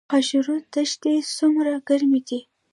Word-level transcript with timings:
خاشرود 0.11 0.63
دښتې 0.73 1.13
څومره 1.37 1.71
ګرمې 1.87 2.21
دي؟ 2.27 2.39